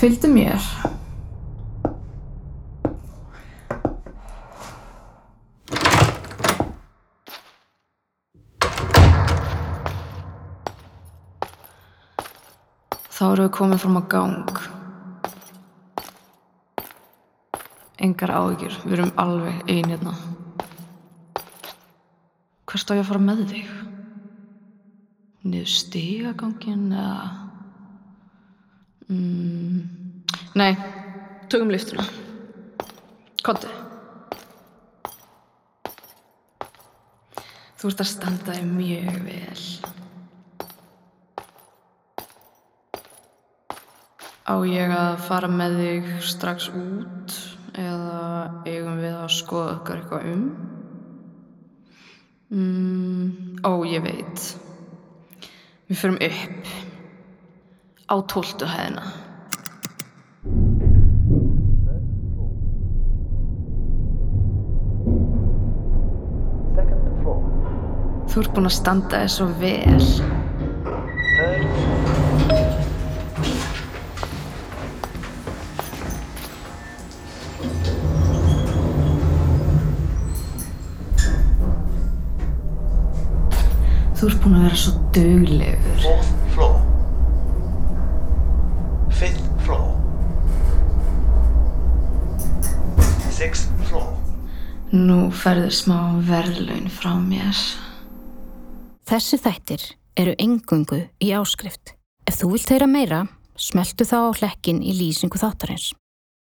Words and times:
Fylgdu 0.00 0.30
mér. 0.32 0.56
Þá 13.12 13.26
erum 13.26 13.44
við 13.44 13.50
komið 13.58 13.82
fram 13.82 14.00
á 14.00 14.02
gang. 14.14 14.62
Engar 18.00 18.32
áhyggjur, 18.38 18.80
við 18.86 18.96
erum 18.96 19.12
alveg 19.20 19.60
ein 19.68 19.92
hérna. 19.92 20.16
Hvert 22.72 22.88
á 22.88 22.96
ég 22.96 23.04
að 23.04 23.12
fara 23.12 23.22
með 23.28 23.44
þig? 23.52 23.76
Niður 25.44 25.70
stigagangin 25.76 26.88
eða... 26.88 27.49
Mm, 29.10 29.80
nei, 30.54 30.76
tökum 31.50 31.70
liftuna. 31.72 32.04
Konti. 33.42 33.66
Þú 37.80 37.88
ert 37.90 38.02
að 38.04 38.10
standa 38.10 38.54
þig 38.54 38.68
mjög 38.70 39.16
vel. 39.24 39.64
Á 44.46 44.54
ég 44.68 44.94
að 44.94 45.24
fara 45.26 45.50
með 45.50 45.74
þig 45.80 46.12
strax 46.30 46.68
út 46.70 47.34
eða 47.80 48.20
eigum 48.68 49.00
við 49.00 49.16
að 49.16 49.34
skoða 49.40 49.72
okkar 49.80 50.04
eitthvað 50.04 50.30
um? 50.36 50.46
Mm, 52.54 53.58
ó, 53.66 53.72
ég 53.90 54.06
veit. 54.06 54.46
Við 55.90 55.98
förum 55.98 56.22
upp 56.28 56.89
á 58.10 58.16
tóltu 58.26 58.66
hæðina. 58.66 59.04
Þú 68.30 68.42
ert 68.42 68.52
búinn 68.54 68.68
að 68.70 68.74
standa 68.76 69.22
þig 69.22 69.32
svo 69.34 69.46
vel. 69.58 70.04
Þú 84.20 84.28
ert 84.28 84.42
búinn 84.42 84.58
að 84.58 84.66
vera 84.66 84.78
svo 84.84 84.98
duglegur. 85.16 86.69
Sixth 93.40 93.70
floor. 93.88 94.10
Nú 94.92 95.30
ferðu 95.32 95.70
smá 95.72 95.96
verðlaun 96.28 96.90
frá 96.92 97.14
mér. 97.16 97.56
Þessi 99.08 99.38
þættir 99.40 99.84
eru 100.20 100.34
engungu 100.44 100.98
í 101.24 101.30
áskrift. 101.32 101.94
Ef 102.28 102.36
þú 102.42 102.50
vilt 102.52 102.72
heyra 102.74 102.88
meira, 102.90 103.22
smeltu 103.56 104.04
þá 104.04 104.28
á 104.28 104.36
hlekkin 104.42 104.82
í 104.84 104.92
lýsingu 104.92 105.40
þáttarins. 105.40 105.94